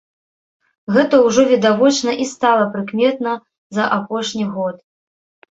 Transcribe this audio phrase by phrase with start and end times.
[0.95, 3.37] Гэта ўжо відавочна і стала прыкметна
[3.79, 4.75] за апошні год.